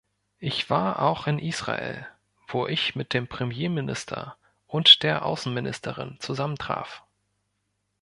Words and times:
Ich 0.39 0.71
war 0.71 0.99
auch 1.03 1.27
in 1.27 1.37
Israel, 1.37 2.07
wo 2.47 2.65
ich 2.65 2.95
mit 2.95 3.13
dem 3.13 3.27
Premierminister 3.27 4.35
und 4.65 5.03
der 5.03 5.23
Außenministerin 5.23 6.17
zusammentraf. 6.19 7.03